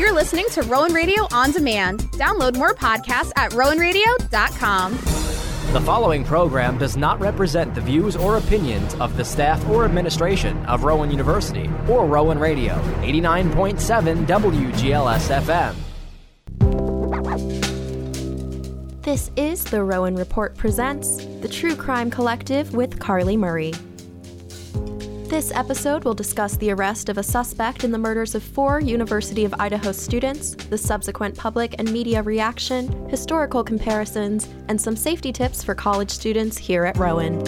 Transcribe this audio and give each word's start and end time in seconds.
You're 0.00 0.14
listening 0.14 0.46
to 0.52 0.62
Rowan 0.62 0.94
Radio 0.94 1.28
on 1.30 1.52
demand. 1.52 2.04
Download 2.12 2.56
more 2.56 2.72
podcasts 2.72 3.32
at 3.36 3.50
rowanradio.com. 3.50 4.92
The 5.74 5.80
following 5.82 6.24
program 6.24 6.78
does 6.78 6.96
not 6.96 7.20
represent 7.20 7.74
the 7.74 7.82
views 7.82 8.16
or 8.16 8.38
opinions 8.38 8.94
of 8.94 9.18
the 9.18 9.24
staff 9.26 9.62
or 9.68 9.84
administration 9.84 10.64
of 10.64 10.84
Rowan 10.84 11.10
University 11.10 11.68
or 11.86 12.06
Rowan 12.06 12.38
Radio, 12.38 12.76
89.7 13.02 14.24
WGLS 14.24 15.28
FM. 15.42 15.74
This 19.02 19.30
is 19.36 19.64
the 19.64 19.84
Rowan 19.84 20.14
Report 20.14 20.56
Presents 20.56 21.26
the 21.42 21.48
True 21.48 21.76
Crime 21.76 22.10
Collective 22.10 22.74
with 22.74 22.98
Carly 22.98 23.36
Murray. 23.36 23.74
This 25.30 25.52
episode 25.52 26.02
will 26.02 26.12
discuss 26.12 26.56
the 26.56 26.72
arrest 26.72 27.08
of 27.08 27.16
a 27.16 27.22
suspect 27.22 27.84
in 27.84 27.92
the 27.92 27.98
murders 27.98 28.34
of 28.34 28.42
four 28.42 28.80
University 28.80 29.44
of 29.44 29.54
Idaho 29.60 29.92
students, 29.92 30.56
the 30.56 30.76
subsequent 30.76 31.38
public 31.38 31.76
and 31.78 31.92
media 31.92 32.20
reaction, 32.20 32.88
historical 33.08 33.62
comparisons, 33.62 34.48
and 34.66 34.80
some 34.80 34.96
safety 34.96 35.32
tips 35.32 35.62
for 35.62 35.76
college 35.76 36.10
students 36.10 36.58
here 36.58 36.84
at 36.84 36.96
Rowan. 36.96 37.38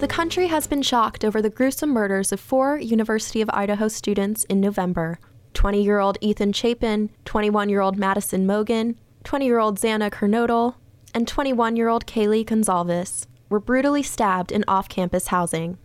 The 0.00 0.06
country 0.06 0.48
has 0.48 0.66
been 0.66 0.82
shocked 0.82 1.24
over 1.24 1.40
the 1.40 1.48
gruesome 1.48 1.88
murders 1.88 2.30
of 2.30 2.40
four 2.40 2.78
University 2.78 3.40
of 3.40 3.48
Idaho 3.54 3.88
students 3.88 4.44
in 4.44 4.60
November. 4.60 5.18
20 5.54 5.82
year 5.82 5.98
old 5.98 6.18
Ethan 6.20 6.52
Chapin, 6.52 7.08
21 7.24 7.70
year 7.70 7.80
old 7.80 7.96
Madison 7.96 8.46
Mogen, 8.46 8.96
20 9.24 9.46
year 9.46 9.58
old 9.58 9.80
Xana 9.80 10.10
Kernodle, 10.10 10.74
and 11.14 11.26
21 11.26 11.74
year 11.74 11.88
old 11.88 12.04
Kaylee 12.04 12.44
Goncalves 12.44 13.24
were 13.48 13.60
brutally 13.60 14.02
stabbed 14.02 14.52
in 14.52 14.64
off 14.68 14.88
campus 14.88 15.28
housing. 15.28 15.78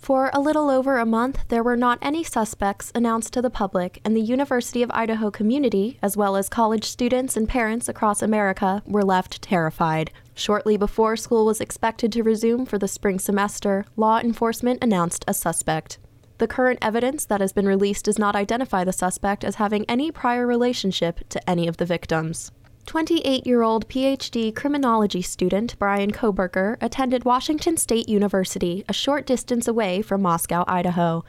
For 0.00 0.30
a 0.32 0.40
little 0.40 0.70
over 0.70 0.96
a 0.96 1.04
month, 1.04 1.40
there 1.48 1.62
were 1.62 1.76
not 1.76 1.98
any 2.00 2.24
suspects 2.24 2.90
announced 2.94 3.34
to 3.34 3.42
the 3.42 3.50
public, 3.50 4.00
and 4.02 4.16
the 4.16 4.22
University 4.22 4.82
of 4.82 4.90
Idaho 4.94 5.30
community, 5.30 5.98
as 6.00 6.16
well 6.16 6.36
as 6.36 6.48
college 6.48 6.84
students 6.84 7.36
and 7.36 7.46
parents 7.46 7.86
across 7.86 8.22
America, 8.22 8.82
were 8.86 9.04
left 9.04 9.42
terrified. 9.42 10.10
Shortly 10.34 10.78
before 10.78 11.16
school 11.16 11.44
was 11.44 11.60
expected 11.60 12.12
to 12.12 12.22
resume 12.22 12.64
for 12.64 12.78
the 12.78 12.88
spring 12.88 13.18
semester, 13.18 13.84
law 13.94 14.18
enforcement 14.18 14.82
announced 14.82 15.22
a 15.28 15.34
suspect. 15.34 15.98
The 16.38 16.48
current 16.48 16.78
evidence 16.80 17.26
that 17.26 17.42
has 17.42 17.52
been 17.52 17.66
released 17.66 18.06
does 18.06 18.18
not 18.18 18.34
identify 18.34 18.84
the 18.84 18.94
suspect 18.94 19.44
as 19.44 19.56
having 19.56 19.84
any 19.84 20.10
prior 20.10 20.46
relationship 20.46 21.28
to 21.28 21.50
any 21.50 21.68
of 21.68 21.76
the 21.76 21.84
victims. 21.84 22.50
28 22.86 23.46
year 23.46 23.62
old 23.62 23.88
PhD 23.88 24.54
criminology 24.54 25.22
student 25.22 25.78
Brian 25.78 26.10
Kohberger 26.10 26.76
attended 26.80 27.24
Washington 27.24 27.76
State 27.76 28.08
University, 28.08 28.84
a 28.88 28.92
short 28.92 29.26
distance 29.26 29.68
away 29.68 30.02
from 30.02 30.22
Moscow, 30.22 30.64
Idaho. 30.66 31.24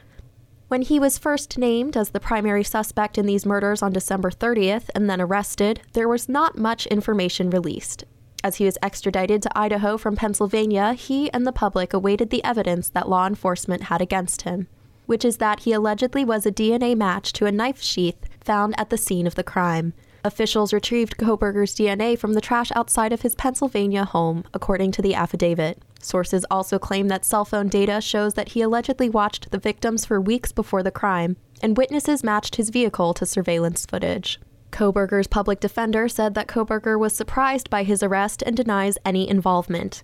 When 0.68 0.82
he 0.82 0.98
was 0.98 1.18
first 1.18 1.58
named 1.58 1.96
as 1.96 2.10
the 2.10 2.18
primary 2.18 2.64
suspect 2.64 3.18
in 3.18 3.26
these 3.26 3.46
murders 3.46 3.82
on 3.82 3.92
December 3.92 4.30
30th 4.30 4.88
and 4.94 5.08
then 5.08 5.20
arrested, 5.20 5.82
there 5.92 6.08
was 6.08 6.28
not 6.28 6.56
much 6.56 6.86
information 6.86 7.50
released. 7.50 8.04
As 8.42 8.56
he 8.56 8.64
was 8.64 8.78
extradited 8.82 9.42
to 9.42 9.58
Idaho 9.58 9.96
from 9.96 10.16
Pennsylvania, 10.16 10.94
he 10.94 11.30
and 11.32 11.46
the 11.46 11.52
public 11.52 11.92
awaited 11.92 12.30
the 12.30 12.42
evidence 12.42 12.88
that 12.88 13.08
law 13.08 13.26
enforcement 13.26 13.84
had 13.84 14.00
against 14.00 14.42
him, 14.42 14.66
which 15.06 15.24
is 15.24 15.36
that 15.36 15.60
he 15.60 15.72
allegedly 15.72 16.24
was 16.24 16.44
a 16.44 16.50
DNA 16.50 16.96
match 16.96 17.32
to 17.34 17.46
a 17.46 17.52
knife 17.52 17.82
sheath 17.82 18.28
found 18.40 18.74
at 18.78 18.90
the 18.90 18.98
scene 18.98 19.26
of 19.28 19.36
the 19.36 19.44
crime. 19.44 19.92
Officials 20.24 20.72
retrieved 20.72 21.16
Kohberger's 21.16 21.74
DNA 21.74 22.16
from 22.16 22.34
the 22.34 22.40
trash 22.40 22.70
outside 22.76 23.12
of 23.12 23.22
his 23.22 23.34
Pennsylvania 23.34 24.04
home, 24.04 24.44
according 24.54 24.92
to 24.92 25.02
the 25.02 25.14
affidavit. 25.14 25.82
Sources 26.00 26.46
also 26.50 26.78
claim 26.78 27.08
that 27.08 27.24
cell 27.24 27.44
phone 27.44 27.68
data 27.68 28.00
shows 28.00 28.34
that 28.34 28.50
he 28.50 28.62
allegedly 28.62 29.10
watched 29.10 29.50
the 29.50 29.58
victims 29.58 30.04
for 30.04 30.20
weeks 30.20 30.52
before 30.52 30.82
the 30.82 30.92
crime, 30.92 31.36
and 31.60 31.76
witnesses 31.76 32.22
matched 32.22 32.54
his 32.54 32.70
vehicle 32.70 33.14
to 33.14 33.26
surveillance 33.26 33.84
footage. 33.84 34.38
Kohberger's 34.70 35.26
public 35.26 35.58
defender 35.58 36.08
said 36.08 36.34
that 36.34 36.48
Kohberger 36.48 36.98
was 36.98 37.14
surprised 37.14 37.68
by 37.68 37.82
his 37.82 38.02
arrest 38.02 38.42
and 38.46 38.56
denies 38.56 38.98
any 39.04 39.28
involvement. 39.28 40.02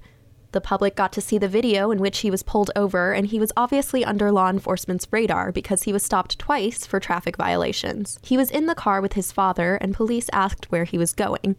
The 0.52 0.60
public 0.60 0.96
got 0.96 1.12
to 1.12 1.20
see 1.20 1.36
the 1.36 1.48
video 1.48 1.90
in 1.90 1.98
which 1.98 2.20
he 2.20 2.30
was 2.30 2.42
pulled 2.42 2.70
over, 2.74 3.12
and 3.12 3.26
he 3.26 3.38
was 3.38 3.52
obviously 3.56 4.04
under 4.04 4.32
law 4.32 4.48
enforcement's 4.48 5.06
radar 5.10 5.52
because 5.52 5.82
he 5.82 5.92
was 5.92 6.02
stopped 6.02 6.38
twice 6.38 6.86
for 6.86 6.98
traffic 6.98 7.36
violations. 7.36 8.18
He 8.22 8.36
was 8.36 8.50
in 8.50 8.66
the 8.66 8.74
car 8.74 9.00
with 9.00 9.12
his 9.12 9.30
father, 9.30 9.76
and 9.76 9.94
police 9.94 10.30
asked 10.32 10.72
where 10.72 10.84
he 10.84 10.96
was 10.96 11.12
going. 11.12 11.56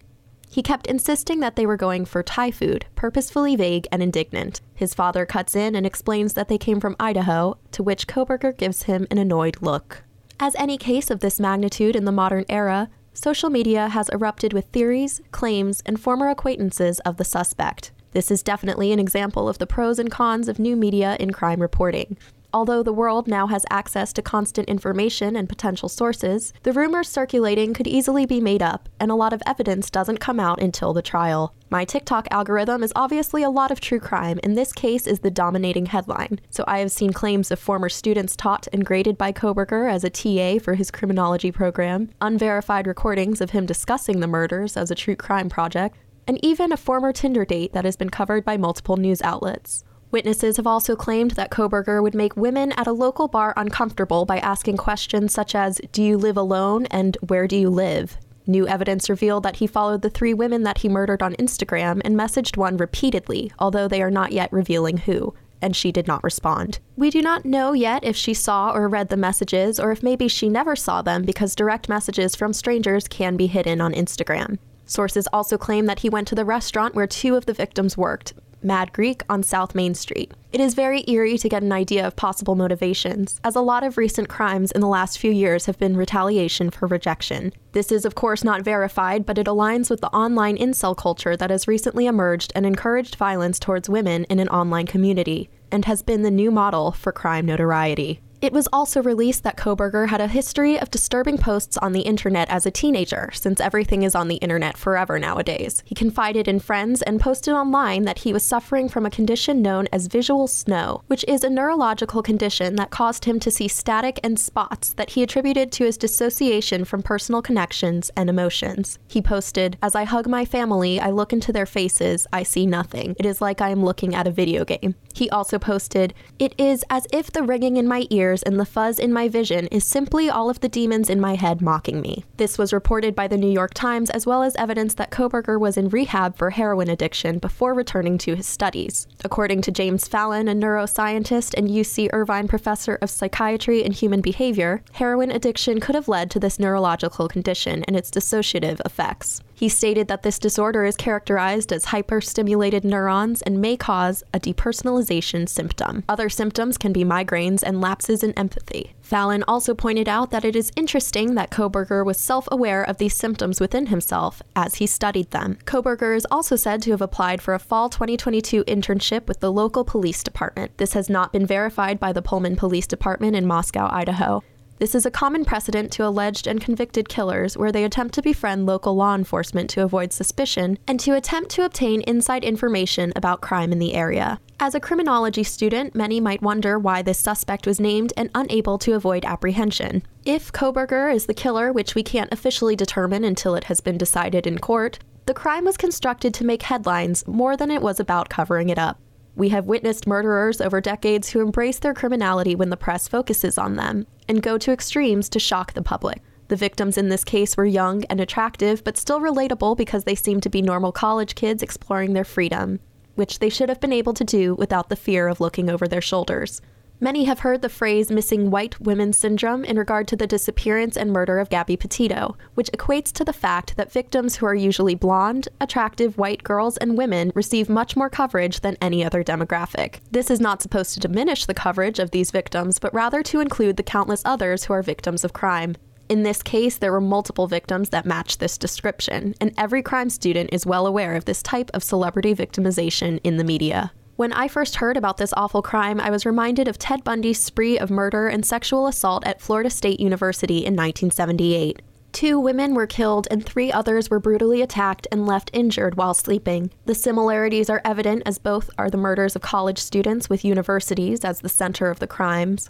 He 0.52 0.64
kept 0.64 0.88
insisting 0.88 1.42
that 1.42 1.56
they 1.56 1.68
were 1.68 1.78
going 1.78 2.06
for 2.06 2.24
Thai 2.24 2.50
food, 2.50 2.88
purposefully 2.96 3.56
vague 3.56 3.88
and 3.92 4.02
indignant. 4.02 4.62
His 4.74 4.96
father 4.96 5.24
cuts 5.28 5.56
in 5.56 5.76
and 5.76 5.86
explains 5.86 6.34
that 6.34 6.48
they 6.48 6.58
came 6.58 6.80
from 6.80 6.96
Idaho, 7.00 7.60
to 7.74 7.84
which 7.84 8.08
Kohberger 8.08 8.58
gives 8.58 8.84
him 8.84 9.06
an 9.12 9.20
annoyed 9.20 9.58
look. 9.62 10.04
As 10.40 10.56
any 10.56 10.78
case 10.78 11.12
of 11.12 11.20
this 11.20 11.40
magnitude 11.40 11.96
in 11.96 12.06
the 12.06 12.12
modern 12.12 12.46
era, 12.50 12.90
social 13.19 13.50
media 13.50 13.90
has 13.90 14.07
erupted 14.09 14.53
with 14.53 14.66
theories, 14.68 15.19
claims, 15.31 15.84
and 15.85 16.00
former 16.00 16.30
acquaintances 16.30 17.00
of 17.02 17.18
the 17.18 17.25
suspect. 17.25 17.91
This 18.13 18.31
is 18.31 18.41
definitely 18.41 18.91
an 18.91 19.00
example 19.00 19.50
of 19.50 19.57
the 19.57 19.68
pros 19.68 20.00
and 20.00 20.09
cons 20.09 20.47
of 20.47 20.57
new 20.57 20.75
media 20.75 21.18
in 21.19 21.31
crime 21.31 21.62
reporting. 21.62 22.18
Although 22.52 22.82
the 22.82 22.94
world 22.94 23.28
now 23.28 23.46
has 23.46 23.66
access 23.70 24.12
to 24.14 24.24
constant 24.24 24.68
information 24.68 25.36
and 25.36 25.48
potential 25.48 25.88
sources, 25.88 26.52
the 26.64 26.74
rumors 26.74 27.08
circulating 27.08 27.76
could 27.76 27.86
easily 27.86 28.26
be 28.26 28.42
made 28.42 28.64
up, 28.64 28.90
and 29.00 29.12
a 29.12 29.16
lot 29.16 29.34
of 29.34 29.44
evidence 29.46 29.92
doesn't 29.92 30.18
come 30.18 30.40
out 30.40 30.60
until 30.60 30.92
the 30.92 31.04
trial. 31.04 31.54
My 31.70 31.86
TikTok 31.86 32.28
algorithm 32.32 32.82
is 32.82 32.92
obviously 32.96 33.44
a 33.44 33.52
lot 33.52 33.70
of 33.70 33.80
true 33.80 34.00
crime, 34.00 34.40
and 34.42 34.58
this 34.58 34.74
case 34.74 35.06
is 35.06 35.20
the 35.20 35.30
dominating 35.30 35.86
headline. 35.86 36.40
So 36.50 36.64
I 36.66 36.80
have 36.80 36.92
seen 36.92 37.14
claims 37.14 37.52
of 37.52 37.60
former 37.60 37.90
students 37.90 38.36
taught 38.36 38.68
and 38.74 38.84
graded 38.84 39.16
by 39.16 39.31
Kohberger 39.31 39.92
as 39.92 40.04
a 40.04 40.10
TA 40.10 40.58
for 40.58 40.74
his 40.74 40.90
criminology 40.90 41.52
program, 41.52 42.10
unverified 42.20 42.88
recordings 42.88 43.42
of 43.42 43.52
him 43.52 43.68
discussing 43.68 44.22
the 44.22 44.28
murders 44.28 44.76
as 44.76 44.90
a 44.90 44.96
true 44.96 45.16
crime 45.16 45.50
project, 45.50 45.98
and 46.28 46.44
even 46.44 46.72
a 46.72 46.78
former 46.78 47.14
Tinder 47.14 47.46
date 47.46 47.74
that 47.74 47.86
has 47.86 47.96
been 47.96 48.10
covered 48.10 48.44
by 48.44 48.58
multiple 48.58 48.98
news 48.98 49.22
outlets. 49.22 49.84
Witnesses 50.12 50.58
have 50.58 50.66
also 50.66 50.96
claimed 50.96 51.31
that 51.31 51.52
Kohberger 51.52 52.02
would 52.02 52.16
make 52.16 52.36
women 52.36 52.72
at 52.72 52.88
a 52.88 52.92
local 52.92 53.28
bar 53.28 53.53
uncomfortable 53.56 54.25
by 54.25 54.40
asking 54.40 54.78
questions 54.78 55.31
such 55.31 55.53
as, 55.53 55.80
Do 55.92 56.02
you 56.02 56.18
live 56.18 56.36
alone? 56.36 56.88
and 56.88 57.16
Where 57.28 57.47
do 57.47 57.56
you 57.56 57.70
live? 57.70 58.18
New 58.48 58.68
evidence 58.68 59.08
revealed 59.08 59.44
that 59.44 59.58
he 59.58 59.68
followed 59.68 60.02
the 60.02 60.09
three 60.09 60.34
women 60.34 60.64
that 60.64 60.80
he 60.80 60.90
murdered 60.90 61.22
on 61.22 61.36
Instagram 61.36 62.02
and 62.03 62.16
messaged 62.16 62.58
one 62.58 62.78
repeatedly, 62.78 63.52
although 63.59 63.88
they 63.88 64.02
are 64.02 64.09
not 64.09 64.31
yet 64.31 64.52
revealing 64.52 64.98
who, 64.98 65.36
and 65.62 65.75
she 65.75 65.92
did 65.92 66.08
not 66.08 66.24
respond. 66.24 66.80
We 66.98 67.12
do 67.12 67.22
not 67.22 67.46
know 67.46 67.74
yet 67.74 68.03
if 68.03 68.16
she 68.16 68.34
saw 68.34 68.72
or 68.72 68.88
read 68.88 69.09
the 69.09 69.18
messages, 69.18 69.80
or 69.80 69.92
if 69.92 70.02
maybe 70.02 70.28
she 70.28 70.50
never 70.50 70.75
saw 70.75 71.03
them 71.03 71.22
because 71.22 71.53
direct 71.53 71.88
messages 71.88 72.36
from 72.36 72.53
strangers 72.53 73.08
can 73.08 73.38
be 73.38 73.46
hidden 73.46 73.80
on 73.80 73.94
Instagram. 73.94 74.58
Sources 74.88 75.28
also 75.31 75.56
claim 75.56 75.86
that 75.86 76.00
he 76.00 76.09
went 76.09 76.28
to 76.30 76.36
the 76.36 76.46
restaurant 76.46 76.96
where 76.96 77.06
two 77.06 77.36
of 77.36 77.46
the 77.46 77.53
victims 77.53 77.96
worked, 77.96 78.34
Mad 78.62 78.92
Greek 78.94 79.24
on 79.30 79.44
South 79.44 79.74
Main 79.74 79.94
Street. 79.94 80.34
It 80.52 80.59
is 80.59 80.74
very 80.74 81.03
eerie 81.08 81.38
to 81.38 81.50
get 81.50 81.64
an 81.64 81.72
idea 81.72 82.06
of 82.06 82.16
possible 82.16 82.56
motivations, 82.56 83.40
as 83.44 83.56
a 83.56 83.62
lot 83.62 83.84
of 83.84 83.97
recent 83.97 84.30
crimes 84.30 84.72
in 84.72 84.81
the 84.81 84.88
last 84.88 85.18
few 85.18 85.31
years 85.31 85.66
have 85.66 85.78
been 85.78 85.96
retaliation 85.96 86.69
for 86.69 86.88
rejection. 86.88 87.53
This 87.72 87.92
is, 87.92 88.03
of 88.03 88.16
course, 88.16 88.44
not 88.44 88.64
verified, 88.64 89.25
but 89.25 89.38
it 89.38 89.48
aligns 89.48 89.90
with 89.90 90.02
the 90.02 90.09
online 90.09 90.58
incel 90.58 90.98
culture 90.98 91.38
that 91.38 91.52
has 91.52 91.68
recently 91.68 92.06
emerged 92.06 92.52
and 92.56 92.66
encouraged 92.66 93.16
violence 93.16 93.59
towards 93.59 93.90
women 93.90 94.25
in 94.25 94.40
an 94.40 94.50
online 94.50 94.88
community, 94.88 95.50
and 95.72 95.86
has 95.86 96.02
been 96.02 96.24
the 96.24 96.31
new 96.31 96.52
model 96.52 96.92
for 96.92 97.12
crime 97.12 97.46
notoriety. 97.46 98.22
It 98.42 98.54
was 98.54 98.70
also 98.72 99.04
released 99.04 99.44
that 99.44 99.58
Kohberger 99.58 100.08
had 100.08 100.22
a 100.22 100.28
history 100.28 100.80
of 100.80 100.90
disturbing 100.90 101.38
posts 101.38 101.76
on 101.78 101.92
the 101.92 102.02
internet 102.02 102.50
as 102.50 102.66
a 102.66 102.72
teenager, 102.72 103.30
since 103.34 103.60
everything 103.60 104.04
is 104.04 104.16
on 104.16 104.30
the 104.30 104.38
internet 104.38 104.78
forever 104.78 105.20
nowadays. 105.20 105.84
He 105.86 105.94
confided 105.94 106.48
in 106.48 106.60
friends 106.60 107.02
and 107.02 107.20
posted 107.20 107.54
online 107.54 108.06
that 108.06 108.20
he 108.20 108.32
was 108.32 108.44
suffering 108.44 108.88
from 108.88 109.06
a 109.06 109.10
condition 109.10 109.62
known 109.62 109.90
as 109.92 110.08
visual 110.08 110.48
snow, 110.48 111.04
which 111.08 111.26
is 111.28 111.44
a 111.44 111.50
neurological 111.50 112.24
condition 112.24 112.78
that 112.78 112.92
caused 112.92 113.26
him 113.26 113.42
to 113.42 113.52
see 113.52 113.68
static 113.68 114.22
and 114.24 114.40
spots 114.40 114.94
that 114.94 115.12
he 115.12 115.24
attributed 115.24 115.69
to 115.74 115.84
his 115.84 115.98
dissociation 115.98 116.86
from 116.86 117.04
personal 117.04 117.42
connections 117.42 118.10
and 118.16 118.30
emotions. 118.30 119.00
He 119.10 119.22
posted, 119.22 119.78
As 119.81 119.96
I 119.96 120.06
hug 120.06 120.30
my 120.30 120.46
family, 120.46 120.98
I 120.98 121.10
look 121.10 121.34
into 121.34 121.52
their 121.52 121.66
faces, 121.66 122.25
I 122.31 122.44
see 122.44 122.66
nothing. 122.66 123.18
It 123.19 123.25
is 123.25 123.42
like 123.42 123.60
I 123.60 123.69
am 123.69 123.84
looking 123.84 124.16
at 124.16 124.28
a 124.28 124.31
video 124.31 124.63
game. 124.63 124.96
He 125.19 125.30
also 125.31 125.60
posted, 125.60 126.13
It 126.39 126.56
is 126.57 126.86
as 126.89 127.06
if 127.12 127.30
the 127.30 127.44
ringing 127.44 127.75
in 127.75 127.89
my 127.89 128.07
ears 128.10 128.42
and 128.42 128.57
the 128.57 128.63
fuzz 128.63 128.98
in 128.98 129.12
my 129.12 129.27
vision 129.27 129.68
is 129.68 129.83
simply 129.83 130.30
all 130.30 130.50
of 130.50 130.62
the 130.62 130.69
demons 130.69 131.10
in 131.10 131.19
my 131.19 131.36
head 131.36 131.62
mocking 131.62 132.00
me. 132.00 132.24
This 132.38 132.57
was 132.57 132.71
reported 132.71 133.16
by 133.16 133.27
the 133.27 133.36
New 133.36 133.51
York 133.51 133.74
Times 133.74 134.10
as 134.12 134.25
well 134.25 134.44
as 134.44 134.56
evidence 134.56 134.94
that 134.94 135.12
Kohberger 135.12 135.60
was 135.60 135.75
in 135.75 135.89
rehab 135.89 136.38
for 136.38 136.51
heroin 136.51 136.89
addiction 136.89 137.38
before 137.38 137.74
returning 137.74 138.18
to 138.19 138.36
his 138.38 138.48
studies. 138.48 139.07
According 139.25 139.60
to 139.63 139.71
James 139.71 140.07
Fallon, 140.07 140.48
a 140.48 140.54
neuroscientist 140.54 141.54
and 141.54 141.68
UC 141.68 142.07
Irvine 142.13 142.48
professor 142.48 142.95
of 143.01 143.10
psychiatry 143.10 143.83
and 143.83 143.94
human 143.94 144.22
behavior, 144.22 144.81
heroin 144.94 145.31
addiction 145.31 145.81
could 145.81 145.95
have 145.95 146.07
led 146.07 146.31
to 146.31 146.39
this 146.39 146.60
neurological 146.60 147.27
condition 147.27 147.83
and 147.89 147.98
its 147.98 148.10
dissociative 148.10 148.80
effects. 148.86 149.42
He 149.54 149.68
stated 149.68 150.07
that 150.07 150.24
this 150.24 150.39
disorder 150.39 150.86
is 150.86 150.95
characterized 150.95 151.74
as 151.74 151.88
hyperstimulated 151.88 152.86
neurons 152.86 153.42
and 153.42 153.60
may 153.60 153.75
cause 153.75 154.24
a 154.33 154.39
depersonalization 154.39 155.09
symptom. 155.48 156.04
Other 156.08 156.30
symptoms 156.30 156.78
can 156.78 156.94
be 156.94 157.04
migraines 157.04 157.64
and 157.64 157.82
lapses 157.82 158.24
in 158.24 158.34
empathy. 158.34 158.94
Fallon 159.02 159.44
also 159.48 159.74
pointed 159.74 160.08
out 160.08 160.30
that 160.32 160.46
it 160.46 160.56
is 160.56 160.72
interesting 160.76 161.36
that 161.36 161.50
Kohberger 161.50 162.06
was 162.06 162.18
self 162.18 162.48
aware 162.52 162.84
of 162.84 162.98
these 162.98 163.16
symptoms 163.16 163.60
within 163.60 163.88
himself 163.88 164.42
as 164.56 164.76
he 164.76 164.86
studied 164.86 165.32
them. 165.32 165.58
Kohberger 165.66 166.16
is 166.16 166.28
also 166.30 166.56
said 166.56 166.82
to 166.84 166.92
have 166.92 167.02
applied 167.02 167.42
for 167.42 167.54
a 167.54 167.60
fall 167.60 167.90
2022 167.90 168.64
internship 168.66 169.28
with 169.28 169.40
the 169.40 169.52
local 169.52 169.84
police 169.84 170.22
department. 170.24 170.78
This 170.78 170.94
has 170.94 171.10
not 171.10 171.34
been 171.34 171.46
verified 171.46 172.00
by 172.00 172.14
the 172.14 172.22
Pullman 172.22 172.56
Police 172.56 172.88
Department 172.88 173.36
in 173.36 173.48
Moscow, 173.48 173.90
Idaho. 173.92 174.44
This 174.80 174.96
is 174.96 175.06
a 175.06 175.12
common 175.12 175.44
precedent 175.44 175.92
to 175.94 176.08
alleged 176.08 176.48
and 176.48 176.62
convicted 176.62 177.10
killers 177.10 177.58
where 177.58 177.72
they 177.72 177.84
attempt 177.84 178.14
to 178.14 178.22
befriend 178.22 178.66
local 178.66 178.96
law 178.96 179.14
enforcement 179.14 179.70
to 179.72 179.84
avoid 179.84 180.14
suspicion 180.14 180.80
and 180.88 181.02
to 181.02 181.18
attempt 181.18 181.52
to 181.52 181.66
obtain 181.66 182.00
inside 182.04 182.46
information 182.46 183.12
about 183.14 183.42
crime 183.42 183.74
in 183.74 183.80
the 183.80 183.94
area. 183.94 184.40
As 184.58 184.76
a 184.76 184.80
criminology 184.80 185.44
student, 185.44 185.96
many 185.96 186.22
might 186.22 186.42
wonder 186.42 186.80
why 186.80 187.02
this 187.02 187.20
suspect 187.20 187.68
was 187.68 187.81
named 187.81 188.14
and 188.16 188.30
unable 188.34 188.78
to 188.78 188.94
avoid 188.94 189.26
apprehension. 189.26 190.02
If 190.24 190.54
Kohberger 190.54 191.14
is 191.14 191.25
the 191.25 191.34
killer, 191.34 191.74
which 191.74 191.94
we 191.94 192.02
can't 192.02 192.32
officially 192.32 192.78
determine 192.78 193.25
until 193.25 193.56
it 193.56 193.66
has 193.66 193.82
been 193.82 193.98
decided 193.98 194.48
in 194.48 194.60
court, 194.60 194.98
the 195.25 195.34
crime 195.34 195.66
was 195.66 195.75
constructed 195.75 196.34
to 196.36 196.46
make 196.46 196.64
headlines 196.64 197.28
more 197.28 197.58
than 197.58 197.70
it 197.70 197.82
was 197.82 198.00
about 198.00 198.30
covering 198.30 198.70
it 198.70 198.80
up. 198.80 198.98
We 199.39 199.50
have 199.50 199.68
witnessed 199.68 200.06
murderers 200.06 200.59
over 200.59 200.81
decades 200.81 201.30
who 201.30 201.39
embrace 201.39 201.80
their 201.80 201.94
criminality 201.94 202.56
when 202.56 202.71
the 202.71 202.75
press 202.75 203.07
focuses 203.07 203.57
on 203.57 203.77
them 203.77 204.06
and 204.27 204.44
go 204.44 204.57
to 204.57 204.74
extremes 204.74 205.30
to 205.30 205.39
shock 205.39 205.71
the 205.71 205.81
public. 205.81 206.21
The 206.50 206.57
victims 206.57 206.97
in 206.97 207.07
this 207.07 207.24
case 207.24 207.56
were 207.56 207.63
young 207.63 208.03
and 208.09 208.19
attractive, 208.19 208.83
but 208.83 208.97
still 208.97 209.21
relatable 209.21 209.77
because 209.77 210.03
they 210.03 210.13
seemed 210.13 210.44
to 210.44 210.50
be 210.50 210.62
normal 210.62 210.91
college 210.91 211.36
kids 211.36 211.63
exploring 211.63 212.12
their 212.12 212.25
freedom, 212.25 212.81
which 213.15 213.39
they 213.39 213.47
should 213.47 213.69
have 213.69 213.80
been 213.80 213.94
able 213.94 214.13
to 214.15 214.25
do 214.25 214.56
without 214.56 214.89
the 214.89 214.97
fear 214.97 215.30
of 215.30 215.39
looking 215.39 215.69
over 215.69 215.88
their 215.88 216.01
shoulders. 216.01 216.62
Many 217.01 217.24
have 217.24 217.40
heard 217.40 217.62
the 217.62 217.69
phrase 217.69 218.12
missing 218.12 218.51
white 218.51 218.81
women 218.81 219.13
syndrome 219.13 219.63
in 219.63 219.78
regard 219.78 220.06
to 220.10 220.18
the 220.18 220.28
disappearance 220.28 220.98
and 220.98 221.13
murder 221.13 221.40
of 221.40 221.50
Gabby 221.50 221.78
Petito, 221.78 222.36
which 222.56 222.69
equates 222.74 223.13
to 223.13 223.24
the 223.24 223.31
fact 223.31 223.78
that 223.78 223.90
victims 223.90 224.36
who 224.36 224.46
are 224.46 224.56
usually 224.56 224.96
blonde, 224.96 225.48
attractive 225.62 226.18
white 226.18 226.44
girls 226.44 226.75
and 226.75 226.98
women 226.98 227.31
receive 227.34 227.69
much 227.69 227.96
more 227.96 228.10
coverage 228.10 228.60
than 228.60 228.75
any 228.81 229.01
other 229.01 229.24
demographic. 229.24 230.00
This 230.12 230.30
is 230.30 230.42
not 230.42 230.62
supposed 230.62 230.94
to 230.94 231.00
diminish 231.00 231.46
the 231.46 231.54
coverage 231.54 232.00
of 232.00 232.12
these 232.12 232.31
victims, 232.31 232.80
but 232.80 232.94
rather 232.94 233.24
to 233.24 233.40
include 233.40 233.78
the 233.78 233.84
countless 233.84 234.22
others 234.25 234.66
who 234.66 234.74
are 234.74 234.84
victims 234.84 235.24
of 235.24 235.31
crime. 235.31 235.78
In 236.10 236.24
this 236.24 236.44
case, 236.44 236.78
there 236.78 236.92
were 236.92 237.00
multiple 237.00 237.48
victims 237.48 237.90
that 237.90 238.06
match 238.06 238.40
this 238.40 238.57
description, 238.57 239.36
and 239.40 239.54
every 239.57 239.81
crime 239.81 240.10
student 240.10 240.50
is 240.51 240.66
well 240.66 240.86
aware 240.86 241.16
of 241.16 241.24
this 241.24 241.42
type 241.44 241.72
of 241.74 241.81
celebrity 241.81 242.36
victimization 242.36 243.22
in 243.24 243.38
the 243.38 243.46
media. 243.46 243.94
When 244.19 244.33
I 244.33 244.50
first 244.50 244.75
heard 244.75 244.98
about 244.98 245.16
this 245.16 245.33
awful 245.38 245.62
crime, 245.62 245.98
I 246.01 246.10
was 246.10 246.25
reminded 246.25 246.68
of 246.68 246.77
Ted 246.77 247.06
Bundy's 247.06 247.42
spree 247.42 247.80
of 247.80 247.89
murder 247.89 248.27
and 248.27 248.45
sexual 248.45 248.86
assault 248.86 249.25
at 249.25 249.39
Florida 249.39 249.69
State 249.69 250.01
University 250.01 250.57
in 250.57 250.75
1978. 250.75 251.81
Two 252.12 252.38
women 252.38 252.75
were 252.75 252.86
killed 252.86 253.30
and 253.31 253.45
three 253.45 253.71
others 253.71 254.10
were 254.10 254.19
brutally 254.19 254.62
attacked 254.62 255.07
and 255.10 255.25
left 255.25 255.50
injured 255.54 255.95
while 255.95 256.13
sleeping. 256.13 256.69
The 256.86 256.95
similarities 256.95 257.69
are 257.69 257.81
evident 257.86 258.24
as 258.25 258.39
both 258.39 258.69
are 258.77 258.89
the 258.89 258.98
murders 258.98 259.38
of 259.38 259.42
college 259.42 259.80
students 259.80 260.30
with 260.30 260.44
universities 260.44 261.24
as 261.24 261.39
the 261.39 261.48
center 261.48 261.89
of 261.89 262.00
the 262.00 262.06
crimes. 262.06 262.69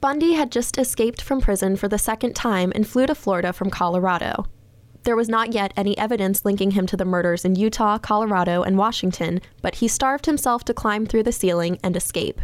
Bundy 0.00 0.32
had 0.32 0.50
just 0.50 0.78
escaped 0.78 1.20
from 1.20 1.42
prison 1.42 1.76
for 1.76 1.88
the 1.88 1.98
second 1.98 2.34
time 2.34 2.72
and 2.74 2.88
flew 2.88 3.04
to 3.04 3.14
Florida 3.14 3.52
from 3.52 3.68
Colorado. 3.68 4.46
There 5.08 5.16
was 5.16 5.30
not 5.30 5.54
yet 5.54 5.72
any 5.74 5.96
evidence 5.96 6.44
linking 6.44 6.72
him 6.72 6.84
to 6.84 6.94
the 6.94 7.06
murders 7.06 7.46
in 7.46 7.54
Utah, 7.56 7.96
Colorado, 7.96 8.62
and 8.62 8.76
Washington, 8.76 9.40
but 9.62 9.76
he 9.76 9.88
starved 9.88 10.26
himself 10.26 10.64
to 10.64 10.74
climb 10.74 11.06
through 11.06 11.22
the 11.22 11.32
ceiling 11.32 11.78
and 11.82 11.96
escape. 11.96 12.42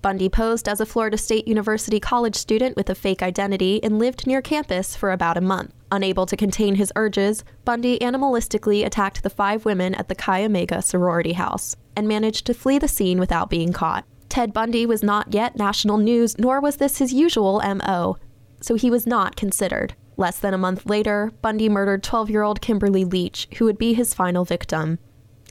Bundy 0.00 0.30
posed 0.30 0.70
as 0.70 0.80
a 0.80 0.86
Florida 0.86 1.18
State 1.18 1.46
University 1.46 2.00
college 2.00 2.34
student 2.34 2.76
with 2.76 2.88
a 2.88 2.94
fake 2.94 3.22
identity 3.22 3.84
and 3.84 3.98
lived 3.98 4.26
near 4.26 4.40
campus 4.40 4.96
for 4.96 5.12
about 5.12 5.36
a 5.36 5.42
month. 5.42 5.74
Unable 5.92 6.24
to 6.24 6.34
contain 6.34 6.76
his 6.76 6.90
urges, 6.96 7.44
Bundy 7.66 7.98
animalistically 7.98 8.86
attacked 8.86 9.22
the 9.22 9.28
five 9.28 9.66
women 9.66 9.94
at 9.94 10.08
the 10.08 10.14
Chi 10.14 10.42
Omega 10.42 10.80
sorority 10.80 11.34
house 11.34 11.76
and 11.94 12.08
managed 12.08 12.46
to 12.46 12.54
flee 12.54 12.78
the 12.78 12.88
scene 12.88 13.20
without 13.20 13.50
being 13.50 13.74
caught. 13.74 14.06
Ted 14.30 14.54
Bundy 14.54 14.86
was 14.86 15.02
not 15.02 15.34
yet 15.34 15.58
national 15.58 15.98
news, 15.98 16.38
nor 16.38 16.58
was 16.58 16.76
this 16.76 16.96
his 16.96 17.12
usual 17.12 17.60
MO, 17.60 18.16
so 18.62 18.76
he 18.76 18.90
was 18.90 19.06
not 19.06 19.36
considered. 19.36 19.94
Less 20.18 20.40
than 20.40 20.52
a 20.52 20.58
month 20.58 20.84
later, 20.84 21.30
Bundy 21.42 21.68
murdered 21.68 22.02
12 22.02 22.28
year 22.28 22.42
old 22.42 22.60
Kimberly 22.60 23.04
Leach, 23.04 23.46
who 23.56 23.64
would 23.66 23.78
be 23.78 23.94
his 23.94 24.14
final 24.14 24.44
victim. 24.44 24.98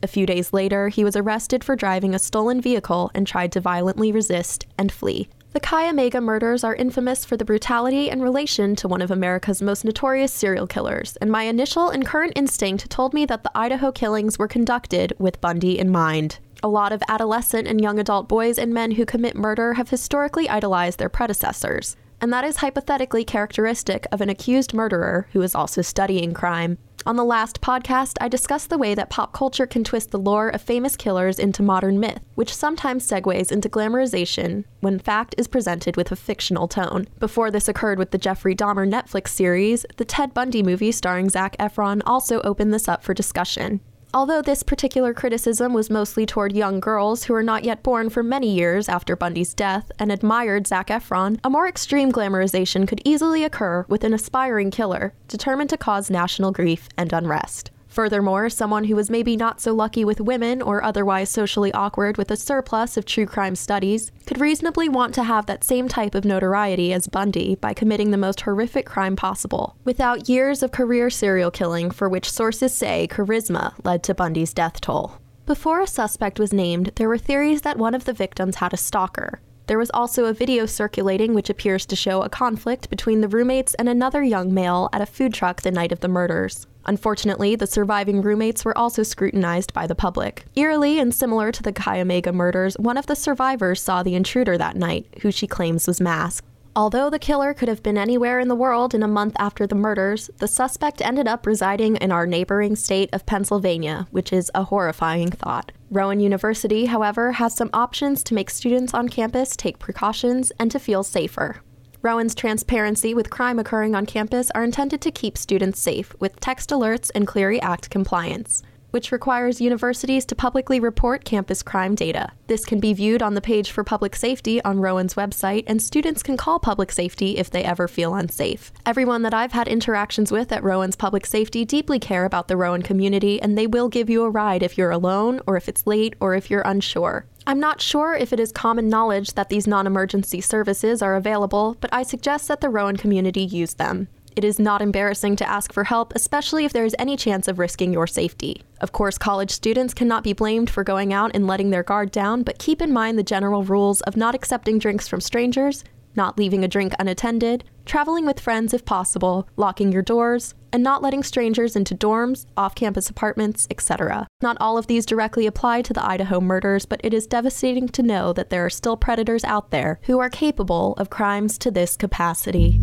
A 0.04 0.08
few 0.08 0.25
days 0.25 0.52
later, 0.52 0.90
he 0.90 1.06
was 1.06 1.16
arrested 1.16 1.64
for 1.64 1.78
driving 1.78 2.14
a 2.14 2.19
stolen 2.19 2.60
vehicle 2.60 3.10
and 3.16 3.25
tried 3.25 3.54
to 3.54 3.62
violently 3.62 4.12
resist 4.12 4.68
and 4.78 4.92
flee. 4.92 5.30
The 5.54 5.62
Chi 5.62 5.90
Omega 5.90 6.19
murders 6.19 6.66
are 6.66 6.75
infamous 6.75 7.24
for 7.24 7.38
the 7.38 7.46
brutality 7.46 8.12
and 8.12 8.22
relation 8.22 8.75
to 8.75 8.90
one 8.90 9.02
of 9.02 9.10
America's 9.10 9.62
most 9.62 9.86
notorious 9.86 10.34
serial 10.34 10.68
killers, 10.68 11.16
and 11.22 11.31
my 11.31 11.44
initial 11.44 11.90
and 11.90 12.06
current 12.06 12.34
instinct 12.36 12.90
told 12.90 13.14
me 13.14 13.25
that 13.25 13.44
the 13.44 13.58
Idaho 13.58 13.94
killings 13.94 14.38
were 14.38 14.50
conducted 14.50 15.14
with 15.18 15.40
Bundy 15.40 15.80
in 15.80 15.90
mind. 15.90 16.40
A 16.62 16.68
lot 16.68 16.92
of 16.92 17.02
adolescent 17.08 17.69
and 17.69 17.80
young 17.80 18.00
adult 18.00 18.28
boys 18.28 18.60
and 18.60 18.74
men 18.74 18.92
who 18.92 19.06
commit 19.06 19.38
murder 19.38 19.75
have 19.75 19.90
historically 19.90 20.50
idolized 20.50 21.00
their 21.00 21.10
predecessors 21.10 21.96
and 22.22 22.31
that 22.34 22.44
is 22.44 22.58
hypothetically 22.58 23.24
characteristic 23.24 24.08
of 24.12 24.22
an 24.22 24.30
accused 24.30 24.74
murderer 24.74 25.28
who 25.34 25.42
is 25.42 25.56
also 25.56 25.81
studying 25.81 26.34
crime. 26.34 26.78
On 27.06 27.16
the 27.16 27.24
last 27.24 27.62
podcast, 27.62 28.16
I 28.19 28.28
discussed 28.28 28.69
the 28.69 28.78
way 28.78 28.94
that 28.94 29.10
pop 29.10 29.31
culture 29.31 29.66
can 29.66 29.86
twist 29.86 30.12
the 30.12 30.19
lore 30.19 30.50
of 30.50 30.62
famous 30.62 30.98
killers 30.98 31.40
into 31.40 31.64
modern 31.64 32.02
myth, 32.02 32.19
which 32.36 32.54
sometimes 32.54 33.08
segues 33.08 33.50
into 33.50 33.69
glamorization 33.69 34.66
when 34.81 35.00
fact 35.00 35.34
is 35.38 35.48
presented 35.48 35.96
with 35.96 36.12
a 36.12 36.18
fictional 36.18 36.68
tone. 36.68 37.08
Before 37.19 37.50
this 37.50 37.69
occurred 37.69 37.98
with 37.98 38.12
the 38.12 38.18
Jeffrey 38.18 38.56
Dahmer 38.56 38.86
Netflix 38.92 39.30
series, 39.30 39.86
the 39.96 40.04
Ted 40.04 40.34
Bundy 40.34 40.62
movie 40.62 40.92
starring 40.92 41.30
Zac 41.30 41.56
Efron 41.58 42.02
also 42.06 42.42
opened 42.42 42.74
this 42.74 42.90
up 42.90 43.04
for 43.04 43.14
discussion. 43.14 43.80
Although 44.18 44.42
this 44.42 44.64
particular 44.64 45.14
criticism 45.14 45.74
was 45.74 45.92
mostly 45.92 46.25
toward 46.25 46.56
young 46.56 46.80
girls 46.80 47.25
who 47.25 47.34
were 47.34 47.44
not 47.44 47.64
yet 47.64 47.84
born 47.84 48.10
for 48.10 48.24
many 48.24 48.52
years 48.52 48.90
after 48.90 49.16
Bundy's 49.16 49.54
death 49.54 49.92
and 50.00 50.12
admired 50.12 50.66
Zac 50.66 50.88
Efron, 50.88 51.40
a 51.44 51.52
more 51.52 51.68
extreme 51.68 52.12
glamorization 52.12 52.88
could 52.88 53.00
easily 53.06 53.44
occur 53.44 53.86
with 53.88 54.04
an 54.04 54.16
aspiring 54.16 54.72
killer 54.72 55.14
determined 55.28 55.69
to 55.69 55.78
cause 55.78 56.10
national 56.10 56.52
grief 56.52 56.90
and 56.98 57.14
unrest. 57.14 57.69
Furthermore, 57.88 58.50
someone 58.50 58.86
who 58.86 58.95
was 58.95 59.10
maybe 59.10 59.36
not 59.36 59.62
so 59.62 59.74
lucky 59.74 60.06
with 60.06 60.22
women 60.22 60.62
or 60.62 60.84
otherwise 60.84 61.30
socially 61.30 61.72
awkward 61.74 62.18
with 62.18 62.30
a 62.30 62.38
surplus 62.38 62.98
of 62.98 63.06
true 63.06 63.25
crime 63.25 63.56
studies 63.56 64.12
could 64.25 64.39
reasonably 64.39 64.88
want 64.89 65.13
to 65.16 65.24
have 65.24 65.45
that 65.45 65.63
same 65.63 65.88
type 65.88 66.13
of 66.13 66.25
notoriety 66.25 66.94
as 66.94 67.07
Bundy 67.07 67.56
by 67.56 67.74
committing 67.74 68.12
the 68.12 68.18
most 68.18 68.42
horrific 68.42 68.85
crime 68.85 69.16
possible, 69.16 69.76
without 69.83 70.30
years 70.30 70.62
of 70.62 70.71
career 70.71 71.09
serial 71.09 71.52
killing 71.52 71.90
for 71.90 72.07
which 72.07 72.30
sources 72.30 72.73
say 72.73 73.07
charisma 73.09 73.73
led 73.83 74.04
to 74.04 74.14
Bundy's 74.14 74.54
death 74.54 74.81
toll. 74.81 75.14
Before 75.45 75.81
a 75.81 75.88
suspect 75.88 76.40
was 76.40 76.54
named, 76.54 76.92
there 76.95 77.07
were 77.07 77.18
theories 77.18 77.62
that 77.62 77.78
one 77.78 77.95
of 77.95 78.06
the 78.06 78.14
victims 78.14 78.57
had 78.57 78.73
a 78.73 78.78
stalker, 78.78 79.40
there 79.68 79.78
was 79.78 79.92
also 79.94 80.26
a 80.26 80.33
video 80.33 80.66
circulating 80.66 81.33
which 81.33 81.50
appears 81.50 81.85
to 81.88 81.95
show 81.95 82.21
a 82.21 82.30
conflict 82.30 82.90
between 82.90 83.19
the 83.19 83.28
roommates 83.28 83.73
and 83.73 83.90
another 83.90 84.23
young 84.23 84.54
male 84.54 84.90
at 84.94 85.02
a 85.02 85.06
food 85.06 85.33
truck 85.33 85.62
the 85.62 85.71
night 85.71 85.92
of 85.92 86.00
the 86.00 86.07
murders. 86.07 86.66
Unfortunately, 86.88 87.56
the 87.56 87.68
surviving 87.68 88.22
roommates 88.22 88.64
were 88.64 88.78
also 88.78 89.04
scrutinized 89.04 89.74
by 89.74 89.86
the 89.86 89.96
public. 89.96 90.46
Eerily 90.56 91.00
and 91.00 91.14
similar 91.14 91.52
to 91.52 91.62
the 91.62 91.74
Omega 91.88 92.32
murders, 92.32 92.76
one 92.80 92.98
of 92.98 93.08
the 93.08 93.16
survivors 93.16 93.82
saw 93.82 94.04
the 94.04 94.16
intruder 94.16 94.58
that 94.58 94.78
night, 94.78 95.08
who 95.22 95.32
she 95.32 95.48
claims 95.48 95.88
was 95.88 96.00
masked. 96.00 96.48
Although 96.78 97.10
the 97.10 97.18
killer 97.18 97.56
could 97.56 97.70
have 97.70 97.82
been 97.82 97.98
anywhere 97.98 98.40
in 98.40 98.50
the 98.50 98.56
world 98.56 98.94
in 98.94 99.02
a 99.02 99.08
month 99.08 99.36
after 99.40 99.66
the 99.66 99.74
murders, 99.74 100.30
the 100.38 100.48
suspect 100.48 101.02
ended 101.02 101.28
up 101.28 101.48
residing 101.48 101.96
in 101.96 102.12
our 102.12 102.28
neighboring 102.28 102.76
state 102.76 103.10
of 103.14 103.26
Pennsylvania, 103.26 104.08
which 104.12 104.32
is 104.32 104.52
a 104.54 104.66
horrifying 104.66 105.32
thought. 105.32 105.72
Rowan 105.90 106.20
University, 106.20 106.86
however, 106.86 107.32
has 107.32 107.56
some 107.56 107.72
options 107.74 108.22
to 108.26 108.36
make 108.36 108.52
students 108.52 108.94
on 108.94 109.10
campus 109.10 109.56
take 109.56 109.80
precautions 109.80 110.52
and 110.60 110.70
to 110.70 110.78
feel 110.78 111.02
safer. 111.02 111.62
Rowan's 112.07 112.35
transparency 112.35 113.14
with 113.14 113.30
crime 113.30 113.59
occurring 113.59 113.94
on 113.94 114.06
campus 114.06 114.49
are 114.52 114.64
intended 114.64 115.02
to 115.02 115.11
keep 115.11 115.37
students 115.37 115.81
safe 115.81 116.16
with 116.21 116.40
text 116.40 116.69
alerts 116.69 117.11
and 117.14 117.28
Clery 117.28 117.59
Act 117.61 117.90
compliance 117.90 118.64
which 118.92 119.11
requires 119.11 119.59
universities 119.59 120.26
to 120.26 120.33
publicly 120.33 120.80
report 120.80 121.26
campus 121.26 121.61
crime 121.61 121.94
data. 121.94 122.31
This 122.47 122.64
can 122.64 122.80
be 122.80 122.94
viewed 122.94 123.21
on 123.21 123.33
the 123.33 123.42
page 123.42 123.69
for 123.69 123.83
public 123.83 124.16
safety 124.16 124.64
on 124.64 124.80
Rowan's 124.80 125.16
website, 125.16 125.66
and 125.68 125.81
students 125.81 126.23
can 126.23 126.37
call 126.37 126.57
public 126.57 126.94
safety 126.94 127.37
if 127.37 127.52
they 127.52 127.66
ever 127.66 127.90
feel 127.90 128.16
unsafe. 128.16 128.71
Everyone 128.85 129.23
that 129.23 129.33
I've 129.33 129.52
had 129.52 129.68
interactions 129.68 130.31
with 130.31 130.54
at 130.54 130.64
Rowan's 130.64 130.95
Public 130.95 131.26
Safety 131.26 131.66
deeply 131.66 131.99
care 131.99 132.23
about 132.23 132.47
the 132.47 132.56
Rowan 132.56 132.81
community, 132.81 133.42
and 133.42 133.57
they 133.57 133.68
will 133.68 133.90
give 133.90 134.09
you 134.09 134.23
a 134.23 134.30
ride 134.30 134.64
if 134.64 134.78
you're 134.78 134.90
alone, 134.90 135.42
or 135.45 135.57
if 135.57 135.68
it's 135.68 135.85
late, 135.85 136.16
or 136.21 136.33
if 136.33 136.49
you're 136.49 136.61
unsure. 136.61 137.26
I'm 137.47 137.61
not 137.61 137.81
sure 137.81 138.13
if 138.13 138.33
it 138.33 138.42
is 138.42 138.51
common 138.51 138.89
knowledge 138.89 139.35
that 139.35 139.47
these 139.47 139.68
non 139.68 139.87
emergency 139.87 140.42
services 140.42 141.01
are 141.01 141.16
available, 141.16 141.77
but 141.80 141.89
I 141.94 142.04
suggest 142.04 142.49
that 142.49 142.59
the 142.59 142.68
Rowan 142.68 142.97
community 142.97 143.39
use 143.39 143.75
them. 143.75 144.09
It 144.35 144.44
is 144.44 144.59
not 144.59 144.81
embarrassing 144.81 145.37
to 145.37 145.47
ask 145.47 145.71
for 145.71 145.85
help, 145.85 146.13
especially 146.13 146.66
if 146.66 146.73
there 146.73 146.83
is 146.83 146.94
any 146.99 147.16
chance 147.16 147.47
of 147.47 147.57
risking 147.57 147.94
your 147.94 148.06
safety. 148.06 148.63
Of 148.81 148.92
course, 148.92 149.18
college 149.18 149.51
students 149.51 149.94
cannot 149.94 150.25
be 150.25 150.33
blamed 150.33 150.69
for 150.69 150.83
going 150.83 151.13
out 151.13 151.31
and 151.33 151.47
letting 151.47 151.69
their 151.69 151.83
guard 151.83 152.11
down, 152.11 152.44
but 152.44 152.59
keep 152.59 152.81
in 152.81 152.92
mind 152.92 153.18
the 153.18 153.23
general 153.23 153.63
rules 153.63 154.01
of 154.01 154.18
not 154.18 154.35
accepting 154.35 154.77
drinks 154.77 155.07
from 155.07 155.21
strangers, 155.21 155.85
not 156.18 156.37
leaving 156.37 156.66
a 156.66 156.68
drink 156.68 156.95
unattended, 156.99 157.63
traveling 157.88 158.26
with 158.26 158.40
friends 158.40 158.74
if 158.74 158.86
possible, 158.86 159.48
locking 159.56 159.92
your 159.92 160.02
doors, 160.02 160.54
and 160.72 160.84
not 160.84 161.02
letting 161.02 161.24
strangers 161.24 161.76
into 161.76 161.96
dorms, 161.96 162.46
off 162.58 162.76
campus 162.76 163.10
apartments, 163.10 163.68
etc. 163.72 164.28
Not 164.42 164.58
all 164.60 164.78
of 164.78 164.88
these 164.88 165.06
directly 165.06 165.48
apply 165.48 165.82
to 165.84 165.94
the 165.94 166.06
Idaho 166.06 166.42
murders, 166.42 166.86
but 166.86 167.02
it 167.04 167.14
is 167.14 167.26
devastating 167.26 167.88
to 167.90 168.04
know 168.04 168.34
that 168.34 168.50
there 168.50 168.66
are 168.66 168.70
still 168.70 168.98
predators 168.98 169.44
out 169.46 169.72
there 169.72 170.00
who 170.04 170.20
are 170.20 170.30
capable 170.30 170.94
of 170.98 171.10
crimes 171.10 171.58
to 171.60 171.72
this 171.72 171.96
capacity. 171.96 172.80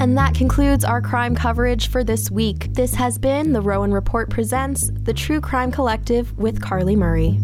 And 0.00 0.16
that 0.16 0.34
concludes 0.34 0.84
our 0.84 1.02
crime 1.02 1.34
coverage 1.34 1.88
for 1.88 2.04
this 2.04 2.30
week. 2.30 2.72
This 2.72 2.94
has 2.94 3.18
been 3.18 3.52
the 3.52 3.60
Rowan 3.60 3.92
Report 3.92 4.30
Presents 4.30 4.90
The 4.94 5.12
True 5.12 5.40
Crime 5.40 5.72
Collective 5.72 6.36
with 6.38 6.62
Carly 6.62 6.94
Murray. 6.94 7.40